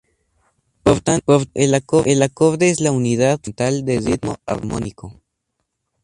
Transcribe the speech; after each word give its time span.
Por 0.81 1.01
tanto, 1.01 1.39
el 1.53 1.73
acorde 2.23 2.71
es 2.71 2.79
la 2.79 2.91
unidad 2.91 3.39
fundamental 3.39 3.85
del 3.85 4.03
ritmo 4.05 4.37
armónico. 4.47 5.21